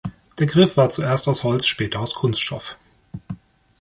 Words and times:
Der 0.39 0.47
Griff 0.47 0.77
war 0.77 0.89
zuerst 0.89 1.27
aus 1.27 1.43
Holz, 1.43 1.67
später 1.67 1.99
aus 1.99 2.15
Kunststoff. 2.15 2.75